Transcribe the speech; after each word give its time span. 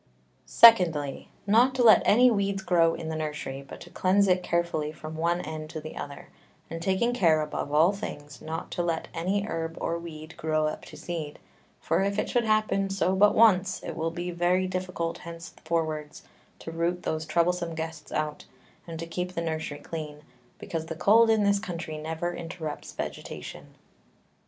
Secondly, 0.47 1.29
Not 1.45 1.75
to 1.75 1.83
let 1.83 2.01
any 2.05 2.31
Weeds 2.31 2.63
grow 2.63 2.95
in 2.95 3.09
the 3.09 3.15
Nursery, 3.15 3.61
but 3.61 3.79
to 3.81 3.91
cleanse 3.91 4.27
it 4.27 4.41
carefully 4.41 4.91
from 4.91 5.15
one 5.15 5.41
end 5.41 5.69
to 5.69 5.79
the 5.79 5.95
other, 5.95 6.29
and 6.71 6.81
taking 6.81 7.13
care, 7.13 7.39
above 7.39 7.71
all 7.71 7.91
things, 7.91 8.41
not 8.41 8.71
to 8.71 8.81
let 8.81 9.09
any 9.13 9.41
Herb 9.41 9.77
or 9.79 9.99
Weed 9.99 10.35
grow 10.37 10.65
up 10.65 10.85
to 10.85 10.97
Seed; 10.97 11.37
for 11.79 12.01
if 12.01 12.17
it 12.17 12.31
should 12.31 12.45
happen 12.45 12.89
so 12.89 13.15
but 13.15 13.35
once, 13.35 13.83
it 13.83 13.95
will 13.95 14.09
be 14.09 14.31
very 14.31 14.65
difficult 14.65 15.19
thenceforwards 15.23 16.23
to 16.57 16.71
root 16.71 17.03
those 17.03 17.27
troublesome 17.27 17.75
Guests 17.75 18.11
out, 18.11 18.45
and 18.87 18.97
to 18.97 19.05
keep 19.05 19.33
the 19.35 19.41
Nursery 19.41 19.77
clean, 19.77 20.23
because 20.57 20.87
the 20.87 20.95
Cold 20.95 21.29
in 21.29 21.43
this 21.43 21.59
Country 21.59 21.99
never 21.99 22.33
interrupts 22.33 22.91
Vegetation. 22.91 23.75